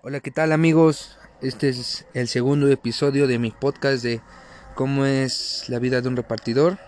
[0.00, 1.18] Hola, ¿qué tal amigos?
[1.42, 4.20] Este es el segundo episodio de mi podcast de
[4.76, 6.78] cómo es la vida de un repartidor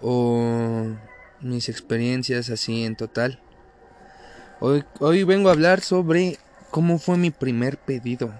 [0.00, 0.86] o
[1.40, 3.38] mis experiencias así en total.
[4.58, 6.36] Hoy, hoy vengo a hablar sobre
[6.72, 8.34] cómo fue mi primer pedido.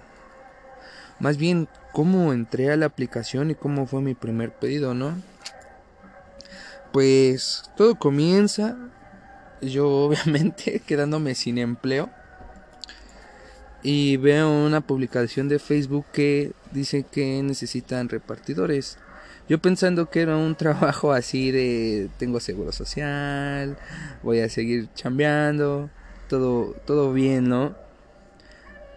[1.21, 5.15] Más bien, cómo entré a la aplicación y cómo fue mi primer pedido, ¿no?
[6.91, 8.75] Pues todo comienza
[9.61, 12.09] yo obviamente quedándome sin empleo
[13.87, 18.97] y veo una publicación de Facebook que dice que necesitan repartidores.
[19.47, 23.77] Yo pensando que era un trabajo así de tengo seguro social,
[24.23, 25.89] voy a seguir chambeando,
[26.27, 27.77] todo todo bien, ¿no?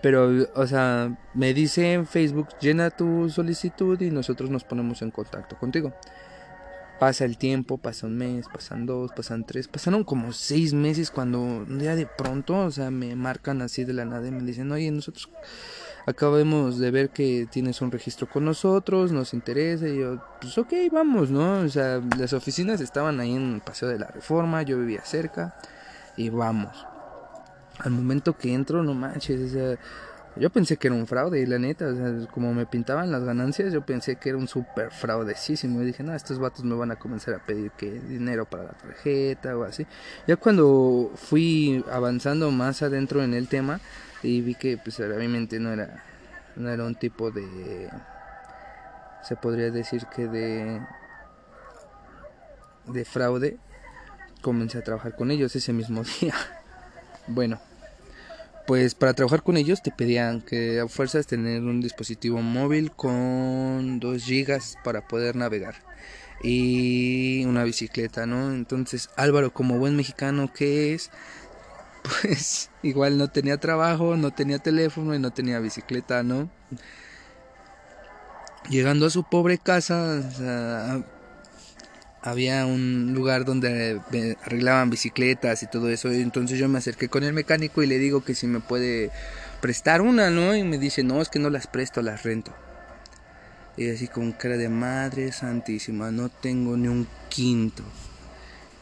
[0.02, 5.12] Pero o sea, me dice en Facebook, "Llena tu solicitud y nosotros nos ponemos en
[5.12, 5.94] contacto contigo."
[7.00, 11.40] Pasa el tiempo, pasa un mes, pasan dos, pasan tres, pasaron como seis meses cuando
[11.40, 14.70] un día de pronto, o sea, me marcan así de la nada y me dicen,
[14.70, 15.30] oye, nosotros
[16.06, 20.74] acabamos de ver que tienes un registro con nosotros, nos interesa, y yo, pues ok,
[20.92, 21.60] vamos, ¿no?
[21.60, 25.56] O sea, las oficinas estaban ahí en el Paseo de la Reforma, yo vivía cerca,
[26.18, 26.86] y vamos.
[27.78, 29.78] Al momento que entro, no manches, o sea,
[30.36, 33.72] yo pensé que era un fraude, la neta, o sea, como me pintaban las ganancias,
[33.72, 35.82] yo pensé que era un súper fraudecísimo.
[35.82, 38.72] Y dije, no, estos vatos me van a comenzar a pedir que dinero para la
[38.72, 39.86] tarjeta o así.
[40.26, 43.80] Ya cuando fui avanzando más adentro en el tema
[44.22, 46.04] y vi que, pues, obviamente no era,
[46.56, 47.90] no era un tipo de,
[49.22, 50.80] se podría decir que de,
[52.86, 53.58] de fraude,
[54.42, 56.34] comencé a trabajar con ellos ese mismo día.
[57.26, 57.60] Bueno,
[58.66, 64.00] pues para trabajar con ellos te pedían que a fuerzas tener un dispositivo móvil con
[64.00, 65.74] 2 gigas para poder navegar
[66.42, 68.52] y una bicicleta, ¿no?
[68.52, 71.10] Entonces Álvaro como buen mexicano que es,
[72.22, 76.50] pues igual no tenía trabajo, no tenía teléfono y no tenía bicicleta, ¿no?
[78.68, 81.02] Llegando a su pobre casa,
[82.22, 84.00] había un lugar donde
[84.42, 86.12] arreglaban bicicletas y todo eso.
[86.12, 89.10] Y entonces yo me acerqué con el mecánico y le digo que si me puede
[89.60, 90.54] prestar una, ¿no?
[90.54, 92.52] Y me dice, no, es que no las presto, las rento.
[93.76, 97.84] Y así con cara de madre santísima, no tengo ni un quinto.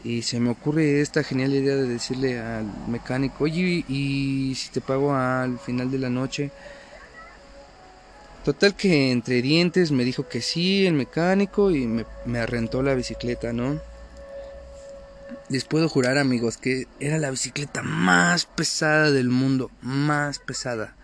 [0.04, 4.80] Y se me ocurre esta genial idea de decirle al mecánico, oye, y si te
[4.80, 6.50] pago al final de la noche,
[8.48, 13.52] Total que entre dientes me dijo que sí, el mecánico, y me, me la bicicleta,
[13.52, 13.78] ¿no?
[15.50, 20.96] Les puedo jurar, amigos, que era la bicicleta más pesada del mundo, más pesada.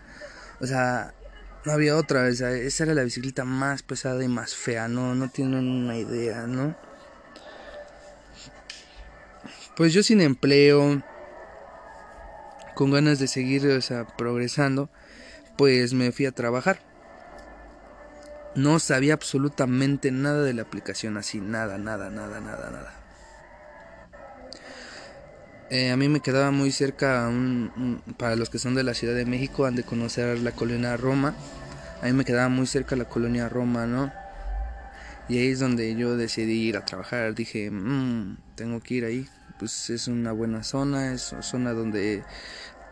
[0.59, 1.13] O sea,
[1.65, 5.29] no había otra, esa, esa era la bicicleta más pesada y más fea, no, no
[5.29, 6.75] tienen una idea, ¿no?
[9.77, 11.03] Pues yo sin empleo,
[12.73, 14.89] con ganas de seguir, o sea, progresando,
[15.59, 16.94] pues me fui a trabajar.
[18.55, 22.93] No sabía absolutamente nada de la aplicación así, nada, nada, nada, nada, nada.
[25.69, 29.15] Eh, a mí me quedaba muy cerca, un, para los que son de la Ciudad
[29.15, 31.35] de México, han de conocer la colonia Roma.
[32.01, 34.13] A mí me quedaba muy cerca la colonia Roma, ¿no?
[35.27, 37.33] Y ahí es donde yo decidí ir a trabajar.
[37.33, 39.27] Dije, mmm, tengo que ir ahí.
[39.57, 42.23] Pues es una buena zona, es una zona donde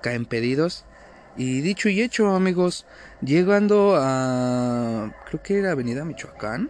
[0.02, 0.84] caen pedidos.
[1.36, 2.86] Y dicho y hecho, amigos,
[3.22, 6.70] llegando a creo que era Avenida Michoacán,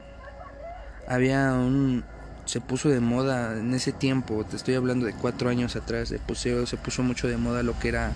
[1.08, 2.04] había un
[2.46, 6.20] se puso de moda en ese tiempo, te estoy hablando de cuatro años atrás, de
[6.20, 8.12] puseo, se puso mucho de moda lo que era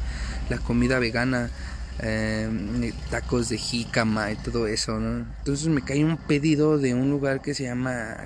[0.49, 1.49] la comida vegana,
[2.01, 5.25] eh, tacos de jícama y todo eso, ¿no?
[5.39, 8.17] Entonces me cae un pedido de un lugar que se llama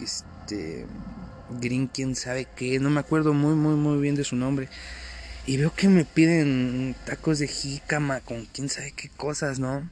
[0.00, 0.86] este
[1.60, 4.68] Green, quién sabe qué, no me acuerdo muy muy muy bien de su nombre
[5.46, 9.88] y veo que me piden tacos de jícama con quién sabe qué cosas, ¿no?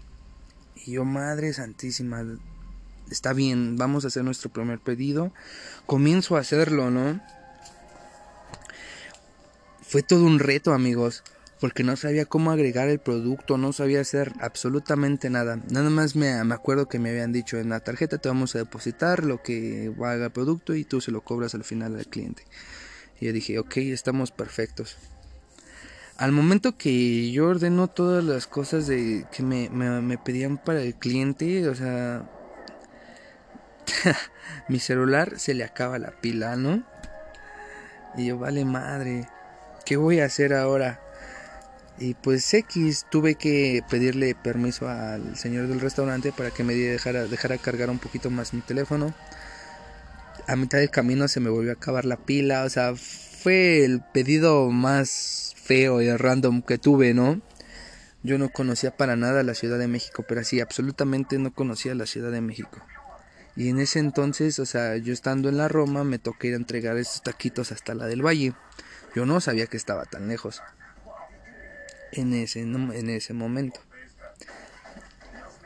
[0.77, 2.25] Y yo, madre santísima,
[3.11, 5.33] está bien, vamos a hacer nuestro primer pedido.
[5.87, 7.21] Comienzo a hacerlo, ¿no?
[9.83, 11.25] Fue todo un reto, amigos,
[11.61, 15.59] porque no sabía cómo agregar el producto, no sabía hacer absolutamente nada.
[15.71, 18.59] Nada más me, me acuerdo que me habían dicho en la tarjeta te vamos a
[18.59, 22.45] depositar lo que valga el producto y tú se lo cobras al final al cliente.
[23.19, 24.99] Y yo dije, ok, estamos perfectos
[26.19, 30.97] al momento que yo ordeno todas las cosas de que me, me, pedían para el
[30.97, 32.29] cliente, o sea,
[34.69, 36.83] mi celular se le acaba la pila, ¿no?
[38.17, 39.29] Y yo, vale madre,
[39.87, 41.01] ¿qué voy a hacer ahora?
[42.01, 47.27] Y pues X, tuve que pedirle permiso al señor del restaurante para que me dejara,
[47.27, 49.15] dejara cargar un poquito más mi teléfono.
[50.49, 54.01] A mitad del camino se me volvió a acabar la pila, o sea, fue el
[54.01, 57.43] pedido más feo y random que tuve, ¿no?
[58.23, 62.07] Yo no conocía para nada la Ciudad de México, pero así, absolutamente no conocía la
[62.07, 62.81] Ciudad de México.
[63.55, 66.57] Y en ese entonces, o sea, yo estando en la Roma, me toqué ir a
[66.57, 68.55] entregar estos taquitos hasta la del Valle.
[69.15, 70.63] Yo no sabía que estaba tan lejos.
[72.13, 73.81] En ese, en ese momento.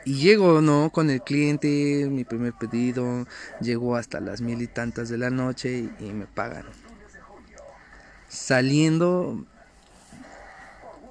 [0.05, 0.89] Y llego, ¿no?
[0.89, 3.25] Con el cliente, mi primer pedido.
[3.61, 6.65] Llego hasta las mil y tantas de la noche y, me pagan.
[8.27, 9.45] Saliendo,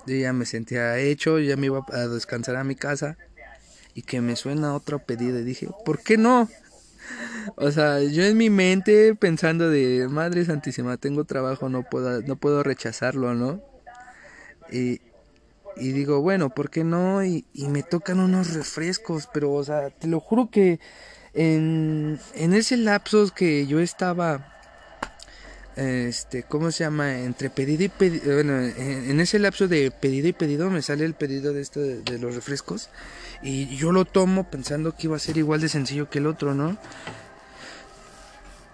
[0.07, 3.17] yo ya me sentía hecho, ya me iba a descansar a mi casa.
[3.95, 5.39] Y que me suena otro pedido.
[5.39, 6.49] Y dije, ¿por qué no?
[7.57, 12.37] O sea, yo en mi mente pensando de Madre Santísima, tengo trabajo, no puedo, no
[12.37, 13.61] puedo rechazarlo, ¿no?
[14.71, 15.01] Y,
[15.77, 17.25] y digo, bueno, ¿por qué no?
[17.25, 20.81] Y, y, me tocan unos refrescos, pero, o sea, te lo juro que
[21.35, 24.52] en, en ese lapso que yo estaba,
[25.77, 27.19] este, ¿cómo se llama?
[27.21, 31.15] Entre pedido y pedido, bueno, en, ese lapso de pedido y pedido me sale el
[31.15, 32.91] pedido de esto de, los refrescos
[33.43, 36.55] y yo lo tomo pensando que iba a ser igual de sencillo que el otro,
[36.55, 36.77] ¿no?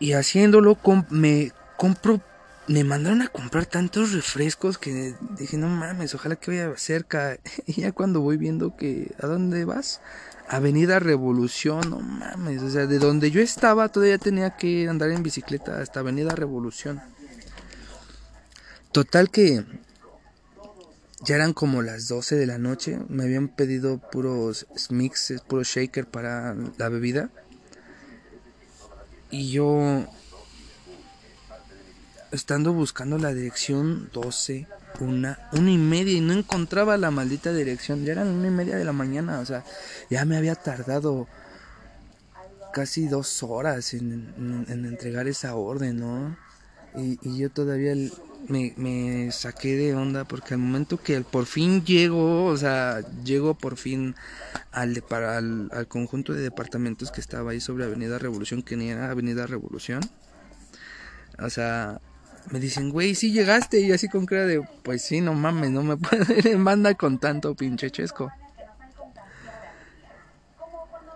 [0.00, 0.76] Y haciéndolo
[1.10, 2.20] me compro
[2.68, 7.38] me mandaron a comprar tantos refrescos que dije, no mames, ojalá que vaya cerca.
[7.66, 10.00] Y ya cuando voy viendo que, ¿a dónde vas?
[10.48, 15.22] Avenida Revolución, no mames, o sea, de donde yo estaba todavía tenía que andar en
[15.22, 17.02] bicicleta hasta Avenida Revolución.
[18.92, 19.64] Total que
[21.22, 26.06] ya eran como las 12 de la noche, me habían pedido puros mixes, puro shaker
[26.06, 27.30] para la bebida.
[29.30, 30.06] Y yo
[32.30, 34.66] estando buscando la dirección 12,
[35.00, 38.04] una, una y media y no encontraba la maldita dirección.
[38.04, 39.64] Ya eran una y media de la mañana, o sea,
[40.10, 41.28] ya me había tardado
[42.72, 46.36] casi dos horas en, entregar esa orden, ¿no?
[46.96, 47.94] Y, yo todavía
[48.48, 53.76] me, saqué de onda porque al momento que por fin llego, o sea, llego por
[53.76, 54.14] fin
[54.72, 58.90] al, para, al, al conjunto de departamentos que estaba ahí sobre Avenida Revolución, que ni
[58.90, 60.00] era Avenida Revolución.
[61.40, 62.00] O sea,
[62.50, 63.80] me dicen, güey, sí llegaste.
[63.80, 66.94] Y así con cara de, pues sí, no mames, no me puedo ir en banda
[66.94, 68.30] con tanto pinche chesco.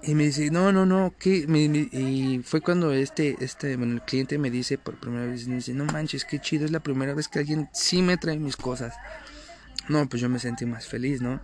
[0.05, 1.47] Y me dice, no, no, no, ¿qué?
[1.93, 5.75] y fue cuando este, este, bueno, el cliente me dice por primera vez, me dice,
[5.75, 8.95] no manches, qué chido, es la primera vez que alguien sí me trae mis cosas.
[9.89, 11.41] No, pues yo me sentí más feliz, ¿no?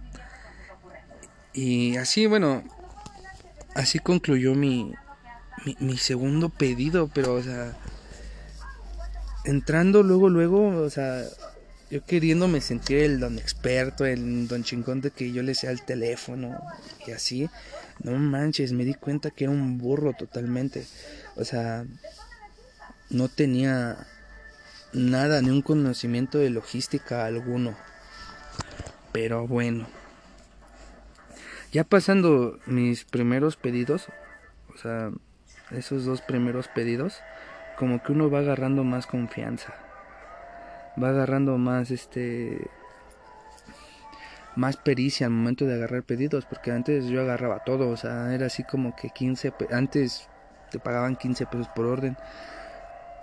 [1.52, 2.64] Y así, bueno,
[3.76, 4.92] así concluyó mi,
[5.64, 7.76] mi, mi segundo pedido, pero, o sea,
[9.44, 11.24] entrando luego, luego, o sea,
[11.90, 15.82] yo queriéndome sentir el don experto, el don chingón de que yo le sea el
[15.82, 16.60] teléfono
[17.06, 17.48] y así,
[18.02, 20.86] no manches, me di cuenta que era un burro totalmente.
[21.36, 21.86] O sea,
[23.10, 24.06] no tenía
[24.92, 27.76] nada, ni un conocimiento de logística alguno.
[29.12, 29.86] Pero bueno.
[31.72, 34.06] Ya pasando mis primeros pedidos,
[34.74, 35.10] o sea,
[35.70, 37.16] esos dos primeros pedidos,
[37.78, 39.74] como que uno va agarrando más confianza.
[41.02, 42.68] Va agarrando más este
[44.56, 48.46] más pericia al momento de agarrar pedidos, porque antes yo agarraba todo, o sea, era
[48.46, 50.28] así como que 15, antes
[50.72, 52.16] te pagaban 15 pesos por orden,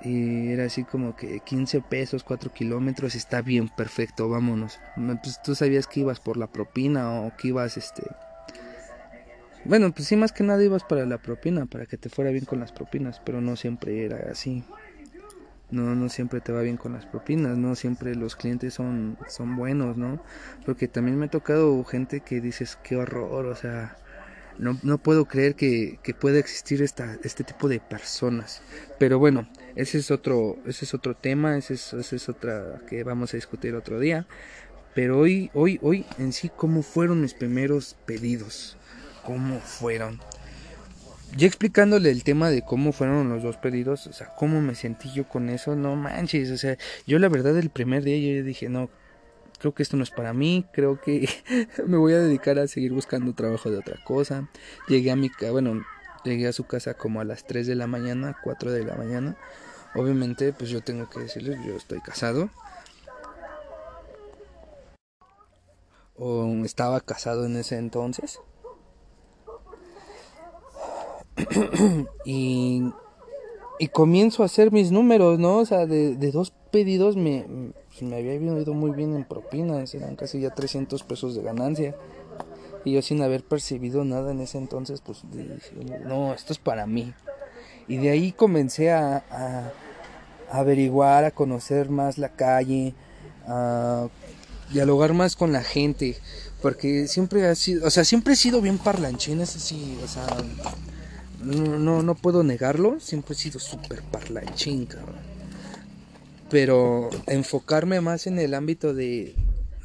[0.01, 4.79] y era así como que 15 pesos, 4 kilómetros, está bien, perfecto, vámonos.
[5.21, 8.03] Pues tú sabías que ibas por la propina o que ibas, este,
[9.65, 12.45] bueno, pues sí, más que nada ibas para la propina, para que te fuera bien
[12.45, 14.63] con las propinas, pero no siempre era así.
[15.71, 19.55] No, no siempre te va bien con las propinas, no siempre los clientes son, son
[19.55, 20.21] buenos, ¿no?
[20.65, 23.97] Porque también me ha tocado gente que dices, qué horror, o sea,
[24.59, 28.61] no, no puedo creer que, que pueda existir esta, este tipo de personas.
[28.99, 33.03] Pero bueno, ese es otro, ese es otro tema, ese es, ese es otra que
[33.03, 34.27] vamos a discutir otro día.
[34.93, 38.77] Pero hoy, hoy, hoy en sí, ¿cómo fueron mis primeros pedidos?
[39.25, 40.19] Cómo fueron.
[41.35, 45.11] Ya explicándole el tema de cómo fueron los dos pedidos, o sea, cómo me sentí
[45.11, 48.69] yo con eso, no manches, o sea, yo la verdad el primer día yo dije,
[48.69, 48.89] no,
[49.59, 51.27] creo que esto no es para mí, creo que
[51.87, 54.47] me voy a dedicar a seguir buscando trabajo de otra cosa.
[54.87, 55.83] Llegué a mi casa, bueno,
[56.23, 59.37] llegué a su casa como a las 3 de la mañana, 4 de la mañana.
[59.95, 62.49] Obviamente, pues yo tengo que decirles, yo estoy casado.
[66.17, 68.39] O estaba casado en ese entonces.
[72.25, 72.83] y,
[73.79, 75.57] y comienzo a hacer mis números, ¿no?
[75.57, 77.45] O sea, de, dos pedidos me,
[77.87, 81.95] pues, me había ido muy bien en propinas, eran casi ya 300 pesos de ganancia.
[82.83, 85.59] Y yo sin haber percibido nada en ese entonces, pues dije,
[86.05, 87.13] no, esto es para mí.
[87.87, 89.71] Y de ahí comencé a, a,
[90.51, 92.93] averiguar, a conocer más la calle,
[93.47, 94.07] a
[94.71, 96.15] dialogar más con la gente,
[96.61, 100.25] porque siempre ha sido, o sea, siempre he sido bien parlanchín, ese sí, o sea,
[101.45, 105.15] no, no, no puedo negarlo, siempre he sido súper parlanchín, cabrón.
[106.49, 109.35] Pero enfocarme más en el ámbito de,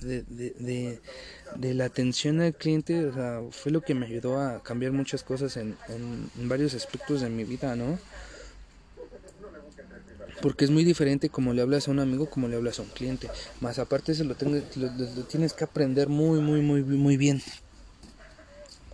[0.01, 1.01] de, de,
[1.57, 5.23] de, la atención al cliente, o sea, fue lo que me ayudó a cambiar muchas
[5.23, 7.99] cosas en, en varios aspectos de mi vida, ¿no?
[10.41, 12.89] porque es muy diferente como le hablas a un amigo como le hablas a un
[12.89, 13.29] cliente
[13.61, 17.43] más aparte eso lo, lo, tienes que aprender muy muy muy muy bien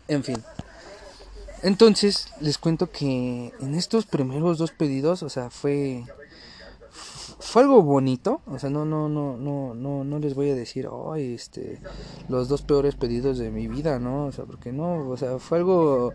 [0.09, 0.37] en fin
[1.67, 6.05] entonces les cuento que en estos primeros dos pedidos o sea fue
[7.41, 8.41] fue algo bonito.
[8.47, 11.81] O sea no no no no no no les voy a decir ay este
[12.29, 15.59] los dos peores pedidos de mi vida no o sea porque no o sea fue
[15.59, 16.13] algo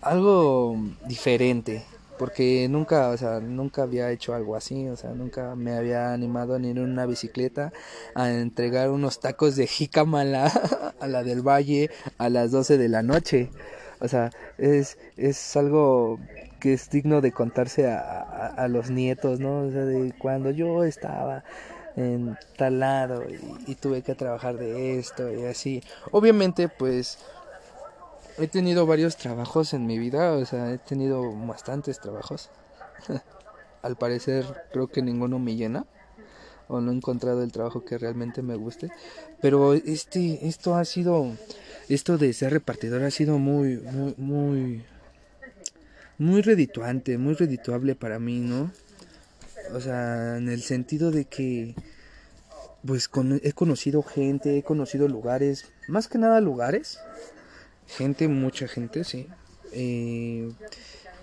[0.00, 1.86] algo diferente
[2.20, 6.58] porque nunca, o sea, nunca había hecho algo así, o sea, nunca me había animado
[6.58, 7.72] ni en una bicicleta
[8.14, 10.20] a entregar unos tacos de jícama
[11.00, 13.48] a la, del valle a las 12 de la noche.
[14.00, 16.20] O sea, es, es algo
[16.60, 19.62] que es digno de contarse a, a, los nietos, ¿no?
[19.62, 21.42] O sea, de cuando yo estaba
[21.96, 23.24] en tal lado
[23.66, 25.82] y tuve que trabajar de esto y así.
[26.10, 27.18] Obviamente, pues
[28.38, 32.50] he tenido varios trabajos en mi vida, o sea, he tenido bastantes trabajos.
[33.82, 35.86] Al parecer creo que ninguno me llena
[36.68, 38.90] o no he encontrado el trabajo que realmente me guste,
[39.40, 41.32] pero este esto ha sido
[41.88, 44.84] esto de ser repartidor ha sido muy muy muy
[46.18, 48.70] muy redituante, muy redituable para mí, ¿no?
[49.74, 51.74] O sea, en el sentido de que
[52.86, 53.10] pues
[53.42, 56.98] he conocido gente, he conocido lugares, más que nada lugares
[57.96, 59.28] gente, mucha gente, sí.
[59.72, 60.50] Eh,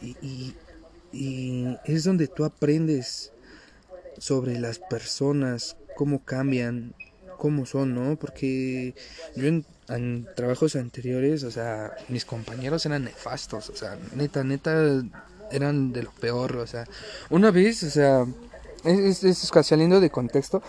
[0.02, 0.56] y,
[1.12, 3.32] y, es donde tú aprendes
[4.18, 6.94] sobre las personas, cómo cambian,
[7.38, 8.16] cómo son, ¿no?
[8.18, 8.96] Porque
[9.36, 9.66] yo en,
[10.36, 15.02] trabajos anteriores, o sea, mis compañeros eran nefastos, o sea, neta, neta,
[15.52, 16.86] eran de lo peor, o sea,
[17.30, 18.26] una vez, o sea,
[18.84, 20.62] es, es, es saliendo de contexto,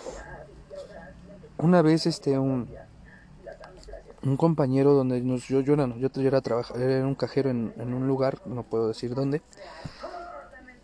[1.57, 2.69] una vez, este, un,
[4.23, 8.07] un compañero donde nos, yo, yo, era, yo, era, trabajar, era un cajero en, un
[8.07, 9.41] lugar, no puedo decir dónde.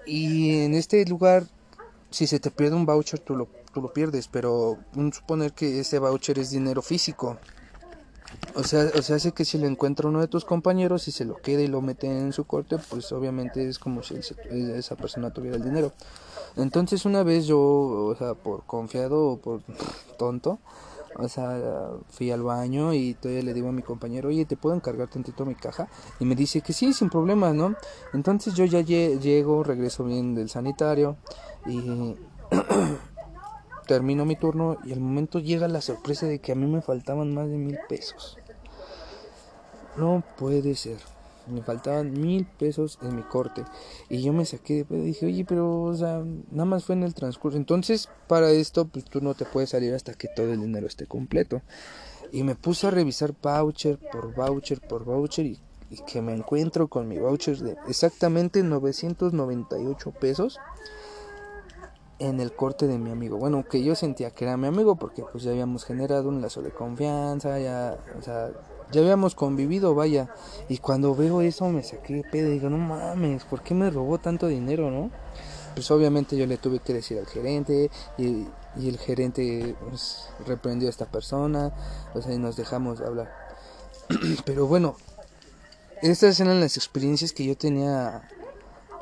[0.06, 1.46] Y en este lugar,
[2.12, 4.78] si se te pierde un voucher, tú lo, tú lo pierdes, pero
[5.12, 7.38] suponer que ese voucher es dinero físico.
[8.56, 11.26] O sea, o sea, hace que si le encuentra uno de tus compañeros y se
[11.26, 15.32] lo queda y lo mete en su corte, pues obviamente es como si esa persona
[15.32, 15.94] tuviera el dinero.
[16.56, 19.62] Entonces una vez yo, o sea, por confiado o por
[20.18, 20.60] tonto,
[21.18, 24.76] o sea, fui al baño y todavía le digo a mi compañero, oye, ¿te puedo
[24.76, 25.88] encargar tantito mi caja?
[26.20, 27.76] Y me dice que sí, sin problema, ¿no?
[28.14, 31.18] Entonces yo ya llego, regreso bien del sanitario
[31.66, 32.16] y
[33.88, 37.34] termino mi turno y al momento llega la sorpresa de que a mí me faltaban
[37.34, 38.38] más de mil pesos.
[39.98, 41.15] No puede ser
[41.48, 43.64] me faltaban mil pesos en mi corte.
[44.10, 47.14] Y yo me saqué de dije oye pero o sea nada más fue en el
[47.14, 50.88] transcurso entonces para esto pues tú no te puedes salir hasta que todo el dinero
[50.88, 51.62] esté completo.
[52.32, 55.60] Y me puse a revisar voucher por voucher por voucher y,
[55.90, 60.60] y que me encuentro con mi voucher de exactamente 998 pesos
[62.20, 63.38] en el corte de mi amigo.
[63.38, 66.62] Bueno, que yo sentía que era mi amigo porque pues ya habíamos generado un lazo
[66.62, 68.52] de confianza, ya, o sea,
[68.92, 70.30] ya habíamos convivido, vaya.
[70.70, 74.18] Y cuando veo eso me saqué de pedo digo, no mames, ¿por qué me robó
[74.20, 75.12] tanto dinero, no?
[75.74, 80.88] Pues obviamente yo le tuve que decir al gerente y, y el gerente pues, reprendió
[80.88, 81.74] a esta persona,
[82.14, 83.32] o sea, y nos dejamos de hablar.
[84.46, 84.96] Pero bueno,
[86.02, 88.30] estas eran las experiencias que yo tenía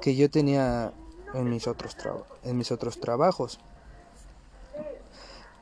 [0.02, 0.94] que yo tenía
[1.34, 1.96] en mis otros
[2.44, 3.60] en mis otros trabajos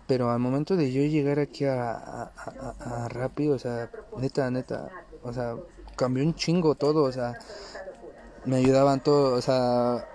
[0.07, 4.89] pero al momento de yo llegar aquí a, a, o sea, neta, neta,
[5.23, 5.55] o sea,
[5.95, 7.37] cambió un chingo todo, o sea,
[8.45, 10.07] me ayudaban todos, o sea,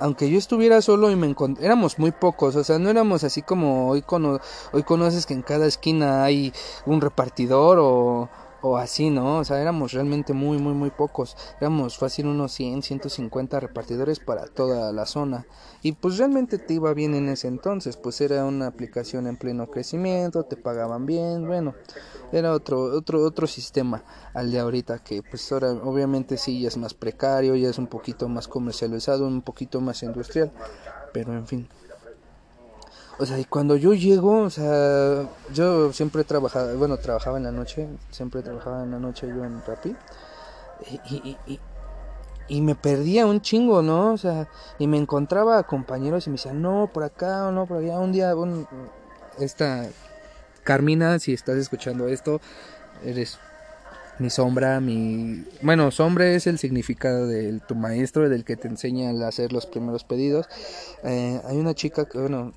[0.00, 3.42] aunque yo estuviera solo y me encontré, éramos muy pocos, o sea, no éramos así
[3.42, 4.04] como hoy,
[4.72, 6.52] hoy conoces que en cada esquina hay
[6.86, 8.28] un repartidor o,
[8.60, 9.38] o así, ¿no?
[9.38, 11.36] O sea, éramos realmente muy, muy, muy pocos.
[11.60, 15.46] Éramos fácil unos 100, 150 repartidores para toda la zona.
[15.82, 19.68] Y pues realmente te iba bien en ese entonces, pues era una aplicación en pleno
[19.68, 21.74] crecimiento, te pagaban bien, bueno,
[22.32, 24.02] era otro, otro, otro sistema
[24.34, 27.86] al de ahorita que pues ahora obviamente sí ya es más precario, ya es un
[27.86, 30.52] poquito más comercializado, un poquito más industrial,
[31.12, 31.68] pero en fin.
[33.18, 37.44] O sea, y cuando yo llego, o sea, yo siempre he trabajado, bueno, trabajaba en
[37.44, 39.96] la noche, siempre trabajaba en la noche yo en Rappi.
[41.10, 41.60] Y, y,
[42.48, 44.12] y me perdía un chingo, ¿no?
[44.12, 44.48] O sea,
[44.78, 47.98] y me encontraba a compañeros y me decían, no, por acá o no, por allá.
[47.98, 48.32] Un día,
[49.38, 49.86] esta
[50.64, 52.40] Carmina, si estás escuchando esto,
[53.04, 53.38] eres
[54.18, 55.44] mi sombra, mi...
[55.62, 59.66] Bueno, sombra es el significado de tu maestro, del que te enseña a hacer los
[59.66, 60.46] primeros pedidos.
[61.04, 62.52] Eh, hay una chica, que, bueno,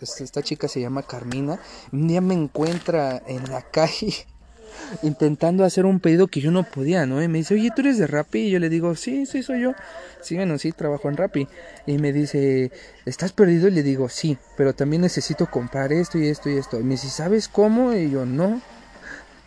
[0.00, 1.58] esta chica se llama Carmina,
[1.92, 4.14] un día me encuentra en la calle
[5.02, 7.22] intentando hacer un pedido que yo no podía, ¿no?
[7.22, 8.40] Y me dice, oye, ¿tú eres de Rappi?
[8.40, 9.72] Y yo le digo, sí, sí, soy yo.
[10.20, 11.48] Sí, bueno, sí, trabajo en Rappi.
[11.86, 12.70] Y me dice,
[13.04, 13.68] ¿estás perdido?
[13.68, 16.78] Y le digo, sí, pero también necesito comprar esto y esto y esto.
[16.78, 17.92] Y me dice, ¿sabes cómo?
[17.92, 18.60] Y yo, no.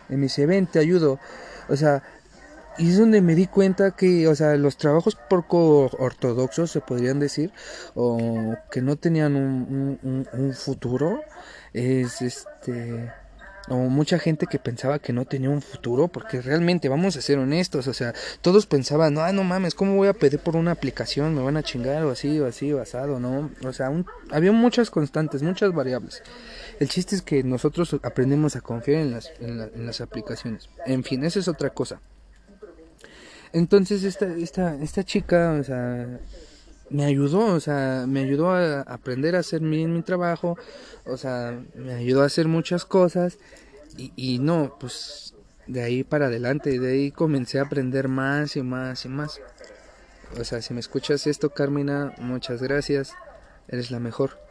[0.08, 1.18] Y me dice, ven, te ayudo.
[1.68, 2.02] O sea,
[2.78, 7.18] y es donde me di cuenta que, o sea, los trabajos poco ortodoxos, se podrían
[7.18, 7.52] decir,
[7.94, 11.20] o que no tenían un, un, un futuro,
[11.72, 13.10] es este
[13.70, 17.38] o mucha gente que pensaba que no tenía un futuro, porque realmente, vamos a ser
[17.38, 21.34] honestos, o sea, todos pensaban, no, no mames, ¿cómo voy a pedir por una aplicación?
[21.34, 23.50] Me van a chingar o así, o así, basado, ¿no?
[23.64, 23.90] O sea,
[24.30, 26.22] había muchas constantes, muchas variables.
[26.78, 30.68] El chiste es que nosotros aprendemos a confiar en las, en, las aplicaciones.
[30.86, 32.00] En fin, esa es otra cosa.
[33.52, 36.20] Entonces esta, esta, esta chica, o sea,
[36.90, 40.56] me ayudó, o sea, me ayudó a aprender a hacer bien mi trabajo,
[41.04, 43.38] o sea, me ayudó a hacer muchas cosas
[43.96, 45.34] y, y no, pues
[45.66, 49.40] de ahí para adelante, de ahí comencé a aprender más y más y más.
[50.38, 53.14] O sea, si me escuchas esto, Carmina, muchas gracias,
[53.68, 54.47] eres la mejor.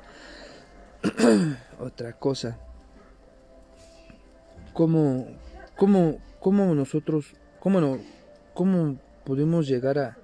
[1.80, 2.58] Otra cosa,
[4.74, 5.28] ¿cómo,
[5.76, 8.00] cómo, cómo nosotros, cómo no,
[8.54, 10.18] cómo podemos llegar a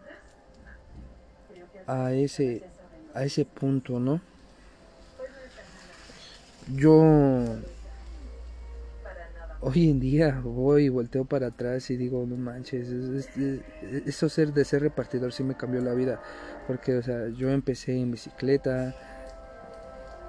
[1.88, 2.64] a ese
[3.14, 4.22] a ese punto, ¿no?
[6.74, 7.04] Yo
[9.60, 12.90] hoy en día voy y volteo para atrás y digo, no manches,
[14.06, 16.22] eso ser de ser repartidor sí me cambió la vida,
[16.68, 18.96] porque o sea, yo empecé en bicicleta,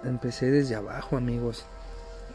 [0.04, 1.66] empecé desde abajo, amigos.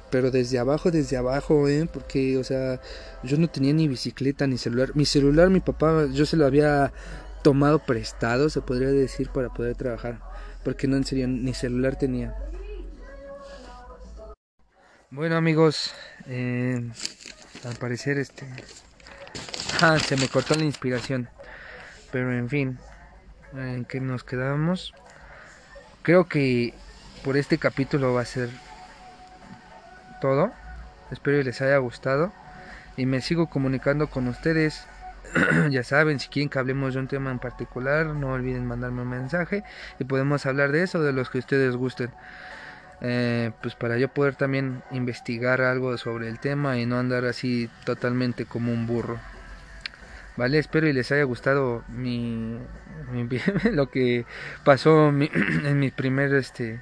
[0.09, 1.87] Pero desde abajo, desde abajo, ¿eh?
[1.91, 2.81] Porque, o sea,
[3.23, 4.95] yo no tenía ni bicicleta ni celular.
[4.95, 6.91] Mi celular, mi papá, yo se lo había
[7.43, 10.19] tomado prestado, se podría decir, para poder trabajar.
[10.63, 12.35] Porque no en serio, ni celular tenía.
[15.11, 15.91] Bueno amigos,
[16.27, 16.87] eh,
[17.65, 18.45] al parecer este...
[19.81, 21.29] Ah, se me cortó la inspiración.
[22.11, 22.79] Pero en fin,
[23.53, 24.93] en que nos quedamos.
[26.01, 26.73] Creo que
[27.23, 28.49] por este capítulo va a ser
[30.21, 30.51] todo.
[31.11, 32.31] Espero que les haya gustado.
[32.97, 34.85] Y me sigo comunicando con ustedes
[35.69, 39.09] ya saben, si quieren que hablemos de un tema en particular, no olviden mandarme un
[39.09, 39.63] mensaje
[39.99, 42.11] y podemos hablar de eso, de los que ustedes gusten.
[43.01, 47.69] Eh, pues para yo poder también investigar algo sobre el tema y no andar así
[47.85, 49.19] totalmente como un burro.
[50.35, 52.57] Vale, espero y les haya gustado mi,
[53.71, 54.25] lo que
[54.63, 56.79] pasó en mi primer este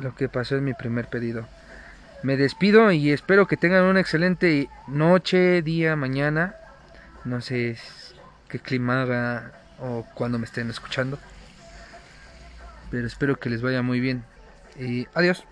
[0.00, 1.46] lo que pasó en mi primer pedido.
[2.22, 6.56] Me despido y espero que tengan una excelente noche, día, mañana.
[7.24, 7.76] No sé
[8.48, 11.18] qué clima haga o cuando me estén escuchando.
[12.90, 14.24] Pero espero que les vaya muy bien.
[14.78, 15.44] Y adiós.